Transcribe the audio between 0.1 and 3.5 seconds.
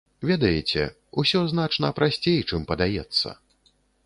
Ведаеце, ўсё значна прасцей, чым падаецца.